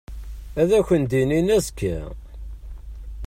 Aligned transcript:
Ad 0.61 0.69
ak-d-inin 0.79 1.49
azekka. 1.57 1.97